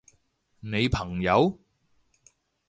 [0.61, 1.59] 你朋友？